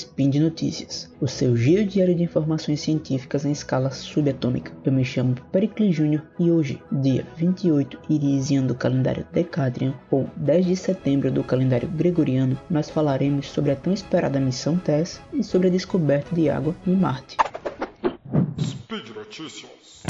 Spin 0.00 0.30
de 0.30 0.40
Notícias, 0.40 1.10
o 1.20 1.28
seu 1.28 1.54
giro 1.54 1.84
diário 1.84 2.14
de 2.14 2.22
informações 2.22 2.80
científicas 2.80 3.44
em 3.44 3.52
escala 3.52 3.90
subatômica. 3.90 4.72
Eu 4.82 4.92
me 4.92 5.04
chamo 5.04 5.34
Pericles 5.52 5.94
Júnior 5.94 6.22
e 6.38 6.50
hoje, 6.50 6.82
dia 6.90 7.26
28 7.36 7.98
Irisiano 8.08 8.68
do 8.68 8.74
calendário 8.74 9.26
Decatrian, 9.30 9.92
ou 10.10 10.26
10 10.36 10.66
de 10.66 10.76
setembro 10.76 11.30
do 11.30 11.44
calendário 11.44 11.88
Gregoriano, 11.88 12.58
nós 12.70 12.88
falaremos 12.88 13.50
sobre 13.50 13.72
a 13.72 13.76
tão 13.76 13.92
esperada 13.92 14.40
missão 14.40 14.78
TESS 14.78 15.20
e 15.34 15.44
sobre 15.44 15.68
a 15.68 15.70
descoberta 15.70 16.34
de 16.34 16.48
água 16.48 16.74
em 16.86 16.96
Marte. 16.96 17.36
Speed 18.58 19.10
Notícias. 19.14 20.02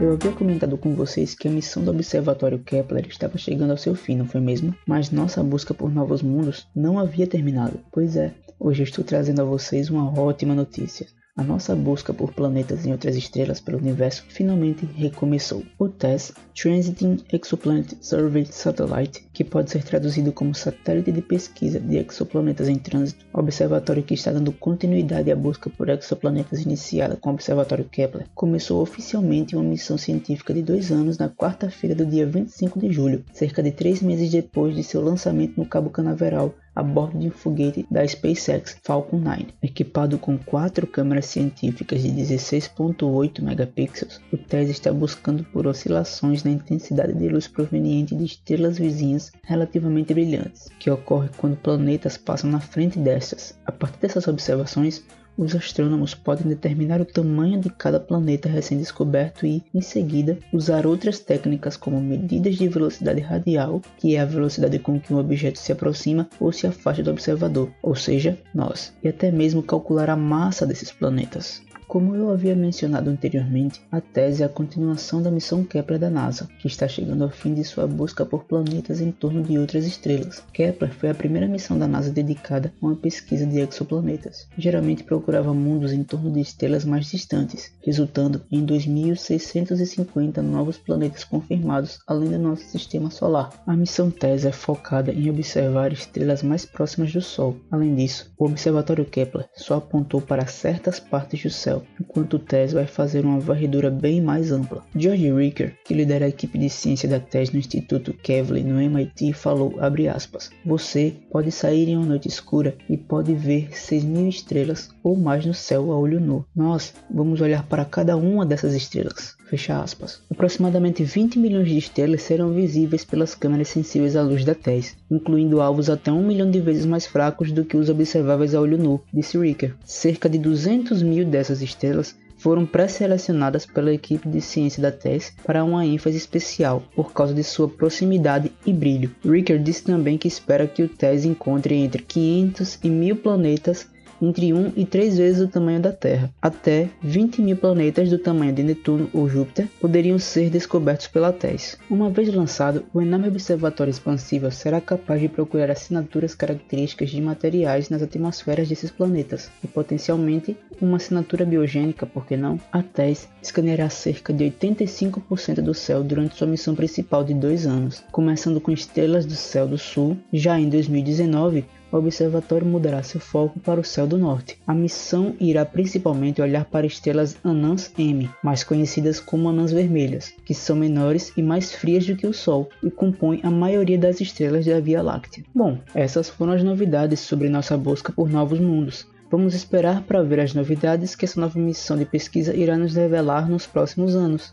Eu 0.00 0.12
havia 0.12 0.30
comentado 0.30 0.78
com 0.78 0.94
vocês 0.94 1.34
que 1.34 1.48
a 1.48 1.50
missão 1.50 1.82
do 1.82 1.90
Observatório 1.90 2.60
Kepler 2.60 3.04
estava 3.08 3.36
chegando 3.36 3.72
ao 3.72 3.76
seu 3.76 3.96
fim, 3.96 4.14
não 4.14 4.26
foi 4.26 4.40
mesmo? 4.40 4.72
Mas 4.86 5.10
nossa 5.10 5.42
busca 5.42 5.74
por 5.74 5.92
novos 5.92 6.22
mundos 6.22 6.68
não 6.72 7.00
havia 7.00 7.26
terminado. 7.26 7.80
Pois 7.90 8.14
é, 8.14 8.32
hoje 8.60 8.84
estou 8.84 9.04
trazendo 9.04 9.42
a 9.42 9.44
vocês 9.44 9.90
uma 9.90 10.08
ótima 10.16 10.54
notícia. 10.54 11.08
A 11.38 11.44
nossa 11.44 11.76
busca 11.76 12.12
por 12.12 12.34
planetas 12.34 12.84
em 12.84 12.90
outras 12.90 13.14
estrelas 13.14 13.60
pelo 13.60 13.78
universo 13.78 14.24
finalmente 14.28 14.84
recomeçou. 14.84 15.62
O 15.78 15.88
TESS, 15.88 16.32
Transiting 16.52 17.18
Exoplanet 17.32 17.96
Survey 18.00 18.44
Satellite, 18.44 19.24
que 19.32 19.44
pode 19.44 19.70
ser 19.70 19.84
traduzido 19.84 20.32
como 20.32 20.52
Satélite 20.52 21.12
de 21.12 21.22
Pesquisa 21.22 21.78
de 21.78 21.96
Exoplanetas 21.96 22.66
em 22.66 22.74
Trânsito, 22.74 23.24
observatório 23.32 24.02
que 24.02 24.14
está 24.14 24.32
dando 24.32 24.50
continuidade 24.50 25.30
à 25.30 25.36
busca 25.36 25.70
por 25.70 25.88
exoplanetas 25.88 26.62
iniciada 26.62 27.14
com 27.14 27.30
o 27.30 27.34
Observatório 27.34 27.84
Kepler, 27.84 28.26
começou 28.34 28.82
oficialmente 28.82 29.54
uma 29.54 29.62
missão 29.62 29.96
científica 29.96 30.52
de 30.52 30.60
dois 30.60 30.90
anos 30.90 31.18
na 31.18 31.28
quarta-feira 31.28 31.94
do 31.94 32.04
dia 32.04 32.26
25 32.26 32.80
de 32.80 32.92
julho, 32.92 33.24
cerca 33.32 33.62
de 33.62 33.70
três 33.70 34.02
meses 34.02 34.28
depois 34.28 34.74
de 34.74 34.82
seu 34.82 35.00
lançamento 35.00 35.56
no 35.56 35.66
Cabo 35.66 35.88
Canaveral, 35.88 36.52
a 36.78 36.82
bordo 36.82 37.18
de 37.18 37.26
um 37.26 37.30
foguete 37.32 37.84
da 37.90 38.06
SpaceX 38.06 38.78
Falcon 38.84 39.18
9. 39.18 39.48
Equipado 39.60 40.16
com 40.16 40.38
quatro 40.38 40.86
câmeras 40.86 41.26
científicas 41.26 42.00
de 42.00 42.08
16.8 42.08 43.42
megapixels, 43.42 44.20
o 44.32 44.36
TESS 44.38 44.70
está 44.70 44.92
buscando 44.92 45.42
por 45.42 45.66
oscilações 45.66 46.44
na 46.44 46.52
intensidade 46.52 47.14
de 47.14 47.28
luz 47.28 47.48
proveniente 47.48 48.14
de 48.14 48.24
estrelas 48.24 48.78
vizinhas 48.78 49.32
relativamente 49.42 50.14
brilhantes, 50.14 50.68
que 50.78 50.88
ocorre 50.88 51.30
quando 51.36 51.56
planetas 51.56 52.16
passam 52.16 52.48
na 52.48 52.60
frente 52.60 52.96
destas. 52.96 53.58
A 53.66 53.72
partir 53.72 53.98
dessas 53.98 54.28
observações, 54.28 55.02
os 55.38 55.54
astrônomos 55.54 56.14
podem 56.14 56.48
determinar 56.48 57.00
o 57.00 57.04
tamanho 57.04 57.60
de 57.60 57.70
cada 57.70 58.00
planeta 58.00 58.48
recém-descoberto 58.48 59.46
e, 59.46 59.62
em 59.72 59.80
seguida, 59.80 60.36
usar 60.52 60.84
outras 60.84 61.20
técnicas 61.20 61.76
como 61.76 62.00
medidas 62.00 62.56
de 62.56 62.68
velocidade 62.68 63.20
radial, 63.20 63.80
que 63.96 64.16
é 64.16 64.20
a 64.20 64.24
velocidade 64.24 64.80
com 64.80 64.98
que 64.98 65.14
um 65.14 65.18
objeto 65.18 65.58
se 65.58 65.70
aproxima 65.70 66.28
ou 66.40 66.52
se 66.52 66.66
afasta 66.66 67.02
do 67.02 67.12
observador, 67.12 67.70
ou 67.80 67.94
seja, 67.94 68.36
nós, 68.52 68.92
e 69.02 69.08
até 69.08 69.30
mesmo 69.30 69.62
calcular 69.62 70.10
a 70.10 70.16
massa 70.16 70.66
desses 70.66 70.90
planetas. 70.90 71.62
Como 71.88 72.14
eu 72.14 72.30
havia 72.30 72.54
mencionado 72.54 73.08
anteriormente, 73.08 73.80
a 73.90 73.98
tese 73.98 74.42
é 74.42 74.46
a 74.46 74.48
continuação 74.50 75.22
da 75.22 75.30
missão 75.30 75.64
Kepler 75.64 75.98
da 75.98 76.10
NASA, 76.10 76.46
que 76.58 76.66
está 76.66 76.86
chegando 76.86 77.24
ao 77.24 77.30
fim 77.30 77.54
de 77.54 77.64
sua 77.64 77.86
busca 77.86 78.26
por 78.26 78.44
planetas 78.44 79.00
em 79.00 79.10
torno 79.10 79.42
de 79.42 79.58
outras 79.58 79.86
estrelas. 79.86 80.42
Kepler 80.52 80.92
foi 80.92 81.08
a 81.08 81.14
primeira 81.14 81.48
missão 81.48 81.78
da 81.78 81.88
NASA 81.88 82.10
dedicada 82.10 82.74
a 82.82 82.86
uma 82.86 82.94
pesquisa 82.94 83.46
de 83.46 83.60
exoplanetas. 83.60 84.46
Geralmente 84.58 85.02
procurava 85.02 85.54
mundos 85.54 85.90
em 85.94 86.04
torno 86.04 86.30
de 86.30 86.40
estrelas 86.40 86.84
mais 86.84 87.06
distantes, 87.06 87.72
resultando 87.82 88.42
em 88.52 88.66
2.650 88.66 90.42
novos 90.42 90.76
planetas 90.76 91.24
confirmados 91.24 92.00
além 92.06 92.32
do 92.32 92.38
nosso 92.38 92.64
sistema 92.64 93.10
solar. 93.10 93.48
A 93.66 93.74
missão 93.74 94.10
TESS 94.10 94.44
é 94.44 94.52
focada 94.52 95.10
em 95.10 95.30
observar 95.30 95.90
estrelas 95.90 96.42
mais 96.42 96.66
próximas 96.66 97.10
do 97.14 97.22
Sol. 97.22 97.56
Além 97.70 97.94
disso, 97.94 98.30
o 98.36 98.44
Observatório 98.44 99.06
Kepler 99.06 99.48
só 99.56 99.76
apontou 99.76 100.20
para 100.20 100.46
certas 100.46 101.00
partes 101.00 101.42
do 101.42 101.48
céu 101.48 101.77
enquanto 102.00 102.38
Tess 102.38 102.72
vai 102.72 102.86
fazer 102.86 103.24
uma 103.24 103.40
varredura 103.40 103.90
bem 103.90 104.20
mais 104.20 104.52
ampla. 104.52 104.84
George 104.94 105.32
Ricker, 105.32 105.74
que 105.84 105.94
lidera 105.94 106.26
a 106.26 106.28
equipe 106.28 106.58
de 106.58 106.68
ciência 106.68 107.08
da 107.08 107.20
Tess 107.20 107.50
no 107.50 107.58
Instituto 107.58 108.12
Kevlin 108.12 108.64
no 108.64 108.80
MIT, 108.80 109.32
falou, 109.32 109.74
aspas, 110.14 110.50
Você 110.64 111.14
pode 111.30 111.50
sair 111.50 111.88
em 111.88 111.96
uma 111.96 112.06
noite 112.06 112.28
escura 112.28 112.76
e 112.88 112.96
pode 112.96 113.34
ver 113.34 113.76
6 113.76 114.04
mil 114.04 114.28
estrelas 114.28 114.90
ou 115.02 115.16
mais 115.16 115.44
no 115.44 115.54
céu 115.54 115.92
a 115.92 115.98
olho 115.98 116.20
nu. 116.20 116.44
Nós 116.54 116.94
vamos 117.10 117.40
olhar 117.40 117.66
para 117.66 117.84
cada 117.84 118.16
uma 118.16 118.44
dessas 118.44 118.74
estrelas. 118.74 119.36
Fecha 119.48 119.80
aspas. 119.80 120.20
Aproximadamente 120.30 121.02
20 121.02 121.38
milhões 121.38 121.68
de 121.68 121.78
estrelas 121.78 122.22
serão 122.22 122.52
visíveis 122.52 123.02
pelas 123.02 123.34
câmeras 123.34 123.68
sensíveis 123.68 124.14
à 124.14 124.22
luz 124.22 124.44
da 124.44 124.54
TESS, 124.54 124.94
incluindo 125.10 125.62
alvos 125.62 125.88
até 125.88 126.12
um 126.12 126.22
milhão 126.22 126.50
de 126.50 126.60
vezes 126.60 126.84
mais 126.84 127.06
fracos 127.06 127.50
do 127.50 127.64
que 127.64 127.76
os 127.76 127.88
observáveis 127.88 128.54
a 128.54 128.60
olho 128.60 128.76
nu, 128.76 129.00
disse 129.12 129.38
Ricker. 129.38 129.74
Cerca 129.86 130.28
de 130.28 130.38
200 130.38 131.02
mil 131.02 131.24
dessas 131.24 131.62
estrelas 131.62 132.14
foram 132.36 132.66
pré-selecionadas 132.66 133.66
pela 133.66 133.92
equipe 133.92 134.28
de 134.28 134.40
ciência 134.40 134.80
da 134.82 134.92
TESS 134.92 135.32
para 135.44 135.64
uma 135.64 135.84
ênfase 135.84 136.16
especial 136.16 136.82
por 136.94 137.12
causa 137.12 137.34
de 137.34 137.42
sua 137.42 137.68
proximidade 137.68 138.52
e 138.64 138.72
brilho. 138.72 139.10
Ricker 139.24 139.58
disse 139.58 139.82
também 139.82 140.16
que 140.16 140.28
espera 140.28 140.66
que 140.66 140.82
o 140.82 140.88
TESS 140.88 141.24
encontre 141.24 141.74
entre 141.74 142.02
500 142.02 142.78
e 142.84 142.90
1000 142.90 143.16
planetas 143.16 143.88
entre 144.20 144.52
1 144.52 144.72
e 144.76 144.84
3 144.84 145.18
vezes 145.18 145.40
o 145.42 145.48
tamanho 145.48 145.80
da 145.80 145.92
Terra. 145.92 146.30
Até 146.40 146.88
20 147.02 147.42
mil 147.42 147.56
planetas 147.56 148.10
do 148.10 148.18
tamanho 148.18 148.52
de 148.52 148.62
Netuno 148.62 149.08
ou 149.12 149.28
Júpiter 149.28 149.68
poderiam 149.80 150.18
ser 150.18 150.50
descobertos 150.50 151.08
pela 151.08 151.32
TESS. 151.32 151.78
Uma 151.90 152.10
vez 152.10 152.32
lançado, 152.32 152.84
o 152.92 153.00
enorme 153.00 153.28
observatório 153.28 153.90
expansível 153.90 154.50
será 154.50 154.80
capaz 154.80 155.20
de 155.20 155.28
procurar 155.28 155.70
assinaturas 155.70 156.34
características 156.34 157.10
de 157.10 157.20
materiais 157.20 157.88
nas 157.88 158.02
atmosferas 158.02 158.68
desses 158.68 158.90
planetas 158.90 159.50
e 159.62 159.66
potencialmente 159.66 160.56
uma 160.80 160.96
assinatura 160.96 161.44
biogênica, 161.44 162.06
por 162.06 162.26
que 162.26 162.36
não? 162.36 162.60
A 162.72 162.82
TESS 162.82 163.28
escaneará 163.42 163.88
cerca 163.88 164.32
de 164.32 164.44
85% 164.44 165.60
do 165.60 165.74
céu 165.74 166.02
durante 166.02 166.36
sua 166.36 166.46
missão 166.46 166.74
principal 166.74 167.24
de 167.24 167.34
dois 167.34 167.66
anos, 167.66 168.02
começando 168.12 168.60
com 168.60 168.70
estrelas 168.70 169.26
do 169.26 169.34
céu 169.34 169.66
do 169.66 169.78
sul. 169.78 170.16
Já 170.32 170.58
em 170.58 170.68
2019, 170.68 171.64
o 171.90 171.96
observatório 171.96 172.66
mudará 172.66 173.02
seu 173.02 173.20
foco 173.20 173.58
para 173.60 173.80
o 173.80 173.84
céu 173.84 174.06
do 174.06 174.18
norte. 174.18 174.58
A 174.66 174.74
missão 174.74 175.34
irá 175.40 175.64
principalmente 175.64 176.42
olhar 176.42 176.64
para 176.64 176.86
estrelas 176.86 177.36
anãs 177.42 177.92
M, 177.98 178.28
mais 178.42 178.62
conhecidas 178.62 179.20
como 179.20 179.48
anãs 179.48 179.72
vermelhas, 179.72 180.32
que 180.44 180.54
são 180.54 180.76
menores 180.76 181.32
e 181.36 181.42
mais 181.42 181.72
frias 181.72 182.06
do 182.06 182.16
que 182.16 182.26
o 182.26 182.34
Sol 182.34 182.68
e 182.82 182.90
compõem 182.90 183.40
a 183.42 183.50
maioria 183.50 183.98
das 183.98 184.20
estrelas 184.20 184.64
da 184.66 184.80
Via 184.80 185.02
Láctea. 185.02 185.44
Bom, 185.54 185.78
essas 185.94 186.28
foram 186.28 186.52
as 186.52 186.62
novidades 186.62 187.20
sobre 187.20 187.48
nossa 187.48 187.76
busca 187.76 188.12
por 188.12 188.28
novos 188.28 188.60
mundos. 188.60 189.06
Vamos 189.30 189.54
esperar 189.54 190.02
para 190.04 190.22
ver 190.22 190.40
as 190.40 190.54
novidades 190.54 191.14
que 191.14 191.26
essa 191.26 191.38
nova 191.38 191.58
missão 191.58 191.98
de 191.98 192.06
pesquisa 192.06 192.56
irá 192.56 192.78
nos 192.78 192.94
revelar 192.94 193.48
nos 193.48 193.66
próximos 193.66 194.16
anos. 194.16 194.52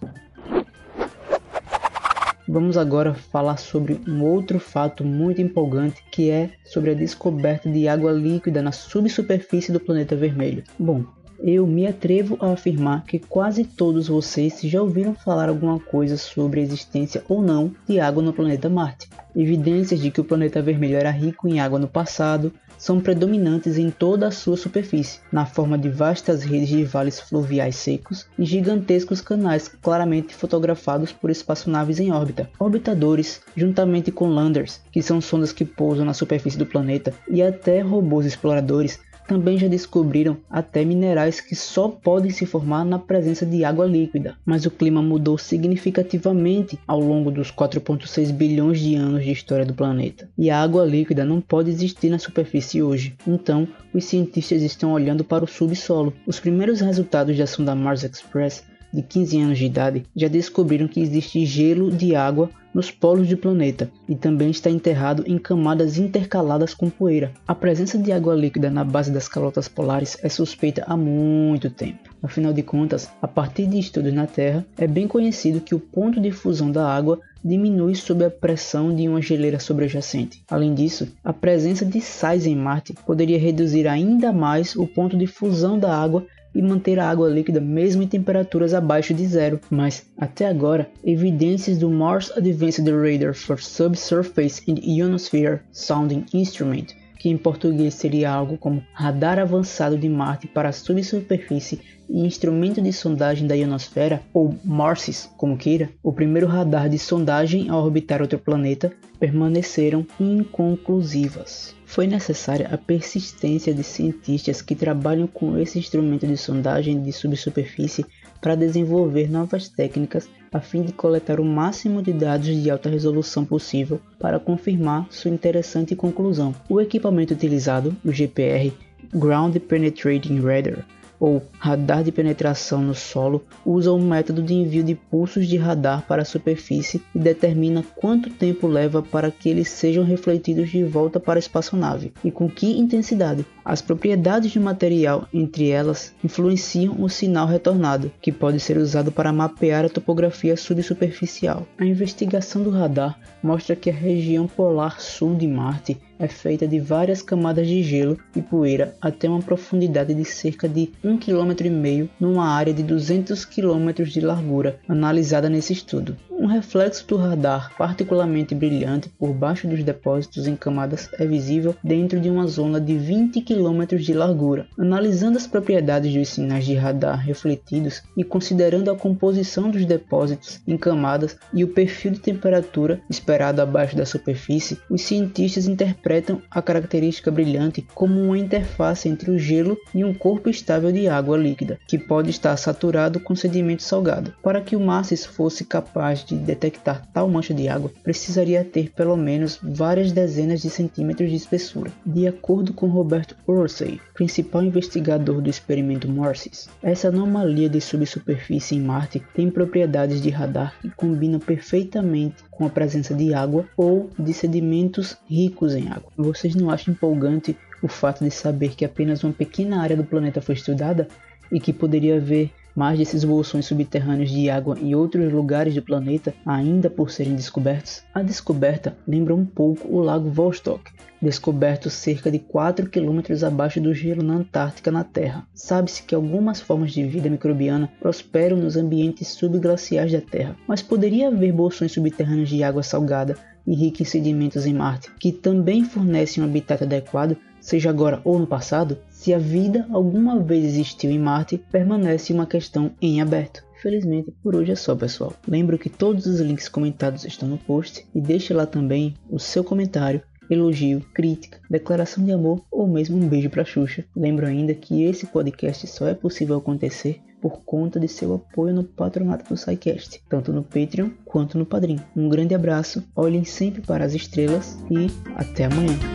Vamos 2.55 2.77
agora 2.77 3.13
falar 3.13 3.57
sobre 3.57 3.99
um 4.07 4.23
outro 4.23 4.61
fato 4.61 5.03
muito 5.03 5.41
empolgante 5.41 6.01
que 6.09 6.29
é 6.29 6.51
sobre 6.63 6.91
a 6.91 6.93
descoberta 6.93 7.69
de 7.69 7.85
água 7.85 8.13
líquida 8.13 8.61
na 8.61 8.71
subsuperfície 8.71 9.73
do 9.73 9.79
planeta 9.81 10.15
vermelho. 10.15 10.63
Bom, 10.79 11.03
eu 11.37 11.67
me 11.67 11.85
atrevo 11.85 12.37
a 12.39 12.53
afirmar 12.53 13.03
que 13.03 13.19
quase 13.19 13.65
todos 13.65 14.07
vocês 14.07 14.61
já 14.63 14.81
ouviram 14.81 15.13
falar 15.13 15.49
alguma 15.49 15.81
coisa 15.81 16.15
sobre 16.15 16.61
a 16.61 16.63
existência 16.63 17.25
ou 17.27 17.41
não 17.41 17.75
de 17.85 17.99
água 17.99 18.23
no 18.23 18.31
planeta 18.31 18.69
Marte. 18.69 19.09
Evidências 19.35 19.99
de 19.99 20.09
que 20.09 20.21
o 20.21 20.25
planeta 20.25 20.61
vermelho 20.61 20.95
era 20.95 21.11
rico 21.11 21.49
em 21.49 21.59
água 21.59 21.77
no 21.77 21.89
passado 21.89 22.53
são 22.77 22.99
predominantes 22.99 23.77
em 23.77 23.89
toda 23.89 24.27
a 24.27 24.31
sua 24.31 24.57
superfície, 24.57 25.19
na 25.31 25.45
forma 25.45 25.77
de 25.77 25.89
vastas 25.89 26.43
redes 26.43 26.69
de 26.69 26.83
vales 26.83 27.19
fluviais 27.19 27.75
secos 27.75 28.27
e 28.37 28.45
gigantescos 28.45 29.21
canais 29.21 29.67
claramente 29.67 30.33
fotografados 30.33 31.11
por 31.11 31.29
espaçonaves 31.29 31.99
em 31.99 32.11
órbita, 32.11 32.49
orbitadores, 32.59 33.41
juntamente 33.55 34.11
com 34.11 34.27
landers, 34.27 34.81
que 34.91 35.01
são 35.01 35.19
sondas 35.21 35.51
que 35.51 35.65
pousam 35.65 36.05
na 36.05 36.13
superfície 36.13 36.57
do 36.57 36.65
planeta, 36.65 37.13
e 37.29 37.41
até 37.41 37.81
robôs 37.81 38.25
exploradores 38.25 38.99
também 39.27 39.57
já 39.57 39.67
descobriram 39.67 40.37
até 40.49 40.83
minerais 40.83 41.41
que 41.41 41.55
só 41.55 41.87
podem 41.87 42.31
se 42.31 42.45
formar 42.45 42.85
na 42.85 42.99
presença 42.99 43.45
de 43.45 43.63
água 43.63 43.85
líquida. 43.85 44.35
Mas 44.45 44.65
o 44.65 44.71
clima 44.71 45.01
mudou 45.01 45.37
significativamente 45.37 46.79
ao 46.87 46.99
longo 46.99 47.31
dos 47.31 47.51
4,6 47.51 48.31
bilhões 48.31 48.79
de 48.79 48.95
anos 48.95 49.23
de 49.23 49.31
história 49.31 49.65
do 49.65 49.73
planeta. 49.73 50.29
E 50.37 50.49
a 50.49 50.61
água 50.61 50.85
líquida 50.85 51.25
não 51.25 51.41
pode 51.41 51.69
existir 51.69 52.09
na 52.09 52.19
superfície 52.19 52.81
hoje. 52.81 53.15
Então, 53.27 53.67
os 53.93 54.05
cientistas 54.05 54.61
estão 54.61 54.91
olhando 54.93 55.23
para 55.23 55.43
o 55.43 55.47
subsolo. 55.47 56.13
Os 56.25 56.39
primeiros 56.39 56.81
resultados 56.81 57.37
da 57.37 57.47
sonda 57.47 57.75
Mars 57.75 58.03
Express 58.03 58.63
de 58.93 59.01
15 59.01 59.41
anos 59.41 59.57
de 59.57 59.65
idade 59.65 60.03
já 60.15 60.27
descobriram 60.27 60.87
que 60.87 61.01
existe 61.01 61.45
gelo 61.45 61.91
de 61.91 62.15
água 62.15 62.49
nos 62.75 62.91
polos 62.91 63.29
do 63.29 63.37
planeta 63.37 63.89
e 64.07 64.15
também 64.15 64.49
está 64.49 64.69
enterrado 64.69 65.23
em 65.25 65.37
camadas 65.37 65.97
intercaladas 65.97 66.73
com 66.73 66.89
poeira. 66.89 67.31
A 67.47 67.55
presença 67.55 67.97
de 67.97 68.11
água 68.11 68.35
líquida 68.35 68.69
na 68.69 68.83
base 68.83 69.09
das 69.09 69.29
calotas 69.29 69.69
polares 69.69 70.17
é 70.21 70.27
suspeita 70.27 70.83
há 70.85 70.97
muito 70.97 71.69
tempo. 71.69 72.13
Afinal 72.21 72.51
de 72.51 72.61
contas, 72.61 73.09
a 73.21 73.27
partir 73.29 73.65
de 73.67 73.79
estudos 73.79 74.11
na 74.11 74.27
Terra, 74.27 74.65
é 74.77 74.85
bem 74.85 75.07
conhecido 75.07 75.61
que 75.61 75.73
o 75.73 75.79
ponto 75.79 76.19
de 76.19 76.31
fusão 76.31 76.69
da 76.69 76.85
água 76.85 77.21
diminui 77.43 77.95
sob 77.95 78.25
a 78.25 78.29
pressão 78.29 78.93
de 78.93 79.07
uma 79.07 79.21
geleira 79.21 79.59
sobrejacente. 79.59 80.43
Além 80.49 80.73
disso, 80.73 81.07
a 81.23 81.31
presença 81.31 81.85
de 81.85 82.01
sais 82.01 82.45
em 82.45 82.55
Marte 82.55 82.93
poderia 83.05 83.39
reduzir 83.39 83.87
ainda 83.87 84.33
mais 84.33 84.75
o 84.75 84.85
ponto 84.85 85.15
de 85.15 85.27
fusão 85.27 85.79
da 85.79 85.95
água 85.95 86.25
e 86.55 86.61
manter 86.61 86.97
a 86.97 87.09
água 87.09 87.29
líquida 87.29 87.59
mesmo 87.59 88.01
em 88.01 88.07
temperaturas 88.07 88.73
abaixo 88.73 89.13
de 89.13 89.27
zero. 89.27 89.59
Mas, 89.69 90.05
até 90.17 90.47
agora, 90.47 90.89
evidências 91.03 91.77
do 91.77 91.89
Mars 91.89 92.31
Advanced 92.35 92.87
Radar 92.87 93.35
for 93.35 93.61
Subsurface 93.61 94.63
and 94.67 94.79
Ionosphere 94.81 95.59
Sounding 95.71 96.25
Instrument 96.33 97.04
que 97.17 97.29
em 97.29 97.37
português 97.37 97.93
seria 97.93 98.31
algo 98.31 98.57
como 98.57 98.83
radar 98.93 99.39
avançado 99.39 99.97
de 99.97 100.09
Marte 100.09 100.47
para 100.47 100.69
a 100.69 100.73
subsuperfície 100.73 101.81
e 102.09 102.25
instrumento 102.25 102.81
de 102.81 102.93
sondagem 102.93 103.47
da 103.47 103.55
ionosfera, 103.55 104.21
ou 104.33 104.55
MARSIS, 104.63 105.29
como 105.37 105.57
queira, 105.57 105.89
o 106.03 106.13
primeiro 106.13 106.47
radar 106.47 106.89
de 106.89 106.99
sondagem 106.99 107.69
a 107.69 107.77
orbitar 107.77 108.21
outro 108.21 108.37
planeta, 108.37 108.91
permaneceram 109.19 110.05
inconclusivas. 110.19 111.75
Foi 111.85 112.05
necessária 112.07 112.67
a 112.71 112.77
persistência 112.77 113.73
de 113.73 113.83
cientistas 113.83 114.61
que 114.61 114.75
trabalham 114.75 115.27
com 115.27 115.57
esse 115.57 115.79
instrumento 115.79 116.27
de 116.27 116.37
sondagem 116.37 117.01
de 117.01 117.11
subsuperfície 117.11 118.05
para 118.41 118.55
desenvolver 118.55 119.29
novas 119.31 119.69
técnicas 119.69 120.27
a 120.55 120.61
fim 120.61 120.83
de 120.83 120.93
coletar 120.93 121.37
o 121.41 121.43
máximo 121.43 122.01
de 122.01 122.13
dados 122.13 122.47
de 122.47 122.71
alta 122.71 122.87
resolução 122.87 123.43
possível 123.43 123.99
para 124.17 124.39
confirmar 124.39 125.05
sua 125.09 125.29
interessante 125.29 125.97
conclusão. 125.97 126.55
O 126.69 126.79
equipamento 126.79 127.33
utilizado, 127.33 127.93
o 128.05 128.09
GPR, 128.09 128.71
Ground 129.13 129.53
Penetrating 129.57 130.39
Radar, 130.39 130.85
ou 131.19 131.43
radar 131.59 132.05
de 132.05 132.11
penetração 132.11 132.81
no 132.81 132.95
solo 132.95 133.43
usa 133.65 133.91
o 133.91 133.99
método 133.99 134.41
de 134.41 134.53
envio 134.53 134.81
de 134.81 134.95
pulsos 134.95 135.45
de 135.45 135.57
radar 135.57 136.07
para 136.07 136.21
a 136.21 136.25
superfície 136.25 137.01
e 137.13 137.19
determina 137.19 137.83
quanto 137.97 138.29
tempo 138.29 138.65
leva 138.65 139.01
para 139.01 139.31
que 139.31 139.49
eles 139.49 139.67
sejam 139.67 140.05
refletidos 140.05 140.69
de 140.69 140.85
volta 140.85 141.19
para 141.19 141.37
a 141.37 141.39
espaçonave 141.39 142.13
e 142.23 142.31
com 142.31 142.49
que 142.49 142.79
intensidade. 142.79 143.45
As 143.65 143.81
propriedades 143.81 144.53
do 144.53 144.61
material, 144.61 145.27
entre 145.33 145.69
elas, 145.69 146.13
influenciam 146.23 147.01
o 147.01 147.09
sinal 147.09 147.47
retornado, 147.47 148.11
que 148.21 148.31
pode 148.31 148.59
ser 148.59 148.77
usado 148.77 149.11
para 149.11 149.33
mapear 149.33 149.83
a 149.83 149.89
topografia 149.89 150.55
subsuperficial. 150.55 151.65
A 151.79 151.83
investigação 151.83 152.61
do 152.61 152.69
radar 152.69 153.19
mostra 153.41 153.75
que 153.75 153.89
a 153.89 153.93
região 153.93 154.45
polar 154.45 155.01
sul 155.01 155.33
de 155.33 155.47
Marte 155.47 155.97
é 156.19 156.27
feita 156.27 156.67
de 156.67 156.79
várias 156.79 157.23
camadas 157.23 157.67
de 157.67 157.81
gelo 157.81 158.19
e 158.35 158.41
poeira 158.41 158.95
até 159.01 159.27
uma 159.27 159.41
profundidade 159.41 160.13
de 160.13 160.25
cerca 160.25 160.69
de 160.69 160.91
1,5 161.03 161.19
km 161.19 162.09
numa 162.19 162.47
área 162.47 162.73
de 162.73 162.83
200 162.83 163.45
km 163.45 164.03
de 164.05 164.21
largura, 164.21 164.79
analisada 164.87 165.49
nesse 165.49 165.73
estudo. 165.73 166.15
Um 166.37 166.47
reflexo 166.47 167.07
do 167.07 167.15
radar 167.15 167.71
particularmente 167.77 168.53
brilhante 168.53 169.07
por 169.07 169.33
baixo 169.33 169.69
dos 169.69 169.81
depósitos 169.81 170.45
em 170.45 170.55
camadas 170.55 171.09
é 171.17 171.25
visível 171.25 171.73
dentro 171.81 172.19
de 172.19 172.29
uma 172.29 172.45
zona 172.45 172.79
de 172.79 172.97
20 172.97 173.39
km 173.39 173.97
de 173.97 174.13
largura. 174.13 174.67
Analisando 174.77 175.37
as 175.37 175.47
propriedades 175.47 176.13
dos 176.13 176.27
sinais 176.27 176.65
de 176.65 176.75
radar 176.75 177.17
refletidos 177.17 178.03
e 178.17 178.23
considerando 178.23 178.91
a 178.91 178.97
composição 178.97 179.71
dos 179.71 179.85
depósitos 179.85 180.59
em 180.67 180.77
camadas 180.77 181.37
e 181.53 181.63
o 181.63 181.69
perfil 181.69 182.11
de 182.11 182.19
temperatura 182.19 182.99
esperado 183.09 183.61
abaixo 183.61 183.95
da 183.95 184.05
superfície, 184.05 184.77
os 184.89 185.03
cientistas 185.03 185.67
interpretam 185.67 186.41
a 186.51 186.61
característica 186.61 187.31
brilhante 187.31 187.87
como 187.95 188.21
uma 188.21 188.37
interface 188.37 189.07
entre 189.07 189.31
o 189.31 189.39
gelo 189.39 189.77
e 189.93 190.03
um 190.03 190.13
corpo 190.13 190.49
estável 190.49 190.91
de 190.91 191.07
água 191.07 191.37
líquida, 191.37 191.79
que 191.87 191.97
pode 191.97 192.29
estar 192.29 192.57
saturado 192.57 193.21
com 193.21 193.37
sedimento 193.37 193.83
salgado. 193.83 194.33
Para 194.43 194.59
que 194.59 194.75
o 194.75 194.81
MASSIS 194.81 195.25
fosse 195.25 195.63
capaz 195.63 196.24
de 196.27 196.35
detectar 196.35 197.07
tal 197.13 197.29
mancha 197.29 197.53
de 197.53 197.67
água, 197.67 197.91
precisaria 198.03 198.63
ter 198.63 198.91
pelo 198.91 199.15
menos 199.15 199.59
várias 199.61 200.11
dezenas 200.11 200.61
de 200.61 200.69
centímetros 200.69 201.29
de 201.29 201.35
espessura. 201.35 201.91
De 202.05 202.27
acordo 202.27 202.73
com 202.73 202.87
Roberto 202.87 203.35
Ursay, 203.47 203.99
principal 204.13 204.63
investigador 204.63 205.41
do 205.41 205.49
experimento 205.49 206.09
MORSIS, 206.09 206.69
essa 206.81 207.09
anomalia 207.09 207.69
de 207.69 207.79
subsuperfície 207.79 208.77
em 208.77 208.81
Marte 208.81 209.21
tem 209.33 209.49
propriedades 209.49 210.21
de 210.21 210.29
radar 210.29 210.75
que 210.81 210.89
combinam 210.89 211.39
perfeitamente 211.39 212.43
com 212.51 212.65
a 212.65 212.69
presença 212.69 213.13
de 213.13 213.33
água 213.33 213.65
ou 213.75 214.09
de 214.17 214.33
sedimentos 214.33 215.17
ricos 215.29 215.75
em 215.75 215.87
água. 215.89 216.11
Vocês 216.17 216.55
não 216.55 216.69
acham 216.69 216.93
empolgante 216.93 217.55
o 217.81 217.87
fato 217.87 218.23
de 218.23 218.31
saber 218.31 218.75
que 218.75 218.85
apenas 218.85 219.23
uma 219.23 219.33
pequena 219.33 219.81
área 219.81 219.95
do 219.95 220.03
planeta 220.03 220.41
foi 220.41 220.55
estudada 220.55 221.07
e 221.51 221.59
que 221.59 221.71
poderia 221.73 222.17
haver 222.17 222.51
mais 222.75 222.99
desses 222.99 223.23
bolsões 223.23 223.65
subterrâneos 223.65 224.29
de 224.29 224.49
água 224.49 224.77
em 224.79 224.93
outros 224.93 225.31
lugares 225.31 225.73
do 225.73 225.81
planeta 225.81 226.33
ainda 226.45 226.89
por 226.89 227.09
serem 227.09 227.35
descobertos. 227.35 228.03
A 228.13 228.21
descoberta 228.21 228.97
lembra 229.07 229.33
um 229.33 229.45
pouco 229.45 229.87
o 229.87 230.01
lago 230.01 230.29
Vostok, 230.29 230.91
descoberto 231.21 231.89
cerca 231.89 232.29
de 232.29 232.39
4 232.39 232.89
km 232.89 233.21
abaixo 233.45 233.79
do 233.79 233.93
gelo 233.93 234.21
na 234.21 234.35
Antártica 234.35 234.91
na 234.91 235.03
Terra. 235.03 235.47
Sabe-se 235.53 236.03
que 236.03 236.13
algumas 236.13 236.59
formas 236.59 236.91
de 236.91 237.03
vida 237.05 237.29
microbiana 237.29 237.89
prosperam 237.99 238.57
nos 238.57 238.75
ambientes 238.75 239.29
subglaciais 239.29 240.11
da 240.11 240.21
Terra, 240.21 240.55
mas 240.67 240.81
poderia 240.81 241.29
haver 241.29 241.53
bolsões 241.53 241.93
subterrâneos 241.93 242.49
de 242.49 242.63
água 242.63 242.83
salgada 242.83 243.37
e 243.65 243.73
rica 243.75 244.01
em 244.01 244.05
sedimentos 244.05 244.65
em 244.65 244.73
Marte, 244.73 245.11
que 245.19 245.31
também 245.31 245.83
fornecem 245.83 246.43
um 246.43 246.45
habitat 246.45 246.83
adequado 246.83 247.37
seja 247.65 247.89
agora 247.89 248.21
ou 248.23 248.37
no 248.37 248.45
passado, 248.45 248.95
se 249.09 249.33
a 249.33 249.39
vida 249.39 249.87
alguma 249.91 250.39
vez 250.39 250.63
existiu 250.65 251.09
em 251.09 251.17
Marte, 251.17 251.57
permanece 251.57 252.31
uma 252.31 252.45
questão 252.45 252.91
em 253.01 253.19
aberto. 253.19 253.63
Infelizmente, 253.79 254.31
por 254.43 254.55
hoje 254.55 254.71
é 254.71 254.75
só, 254.75 254.95
pessoal. 254.95 255.33
Lembro 255.47 255.79
que 255.79 255.89
todos 255.89 256.27
os 256.27 256.39
links 256.39 256.69
comentados 256.69 257.25
estão 257.25 257.49
no 257.49 257.57
post 257.57 258.05
e 258.13 258.21
deixe 258.21 258.53
lá 258.53 258.67
também 258.67 259.15
o 259.27 259.39
seu 259.39 259.63
comentário, 259.63 260.21
elogio, 260.49 261.01
crítica, 261.13 261.59
declaração 261.69 262.23
de 262.23 262.31
amor 262.31 262.61
ou 262.71 262.87
mesmo 262.87 263.17
um 263.17 263.27
beijo 263.27 263.49
para 263.49 263.65
Xuxa. 263.65 264.05
Lembro 264.15 264.45
ainda 264.45 264.73
que 264.73 265.03
esse 265.03 265.25
podcast 265.25 265.87
só 265.87 266.07
é 266.07 266.13
possível 266.13 266.57
acontecer 266.57 267.21
por 267.41 267.63
conta 267.63 267.99
de 267.99 268.07
seu 268.07 268.33
apoio 268.33 268.73
no 268.73 268.83
patronato 268.83 269.47
do 269.47 269.57
SciCast, 269.57 270.21
tanto 270.27 270.51
no 270.51 270.63
Patreon 270.63 271.09
quanto 271.25 271.57
no 271.57 271.65
Padrim. 271.65 271.99
Um 272.15 272.27
grande 272.27 272.55
abraço, 272.55 273.03
olhem 273.15 273.43
sempre 273.43 273.81
para 273.81 274.03
as 274.03 274.13
estrelas 274.13 274.77
e 274.89 275.07
até 275.35 275.65
amanhã. 275.65 276.14